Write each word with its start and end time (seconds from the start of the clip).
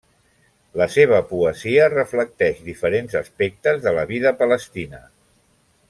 La 0.81 0.85
seva 0.93 1.19
poesia 1.33 1.85
reflecteix 1.95 2.65
diferents 2.71 3.21
aspectes 3.23 3.79
de 3.87 3.95
la 3.99 4.07
vida 4.15 4.33
palestina. 4.43 5.05